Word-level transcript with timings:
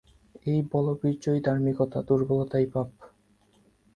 এই 0.45 0.59
বলবীর্যই 0.71 1.39
ধার্মিকতা, 1.41 1.99
দুর্বলতাই 2.01 2.65
পাপ। 2.65 2.89